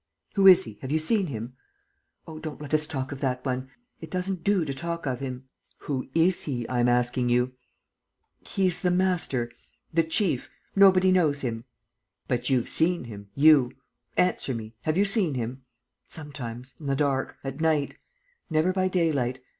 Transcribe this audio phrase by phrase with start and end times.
[0.33, 0.79] "Who is he?
[0.81, 1.53] Have you seen him?"
[2.25, 3.69] "Oh, don't let us talk of that one...
[3.99, 5.47] it doesn't do to talk of him."
[5.81, 7.51] "Who is he, I'm asking you."
[8.39, 9.51] "He is the master...
[9.93, 10.49] the chief....
[10.75, 11.65] Nobody knows him."
[12.27, 13.73] "But you've seen him, you.
[14.17, 14.73] Answer me.
[14.85, 15.65] Have you seen him?"
[16.07, 17.37] "Sometimes, in the dark...
[17.43, 17.99] at night.
[18.49, 19.39] Never by daylight.